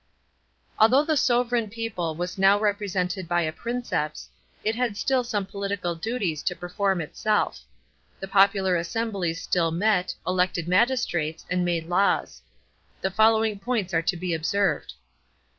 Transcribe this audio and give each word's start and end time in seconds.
§2. 0.83 0.89
Though 0.89 1.05
the 1.05 1.13
sovran 1.13 1.69
people 1.69 2.15
was 2.15 2.35
now 2.39 2.59
represented 2.59 3.27
by 3.27 3.45
the 3.45 3.51
Princeps, 3.51 4.29
it 4.63 4.73
had 4.73 4.97
still 4.97 5.23
some 5.23 5.45
political 5.45 5.93
duties 5.93 6.41
to 6.41 6.55
perform 6.55 7.01
itself. 7.01 7.59
The 8.19 8.27
popular 8.27 8.75
assemblies 8.77 9.39
still 9.39 9.69
met, 9.69 10.15
elected 10.25 10.67
magistrates, 10.67 11.45
and 11.51 11.63
made 11.63 11.85
laws. 11.87 12.41
The 13.01 13.11
following 13.11 13.59
points 13.59 13.93
are 13.93 14.01
to 14.01 14.17
be 14.17 14.33
observed. 14.33 14.93